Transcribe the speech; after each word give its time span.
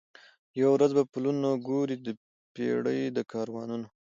یوه 0.59 0.71
ورځ 0.75 0.91
به 0.97 1.03
پلونه 1.11 1.49
ګوري 1.67 1.95
د 2.05 2.07
پېړۍ 2.53 2.99
د 3.15 3.17
کاروانونو 3.31 3.87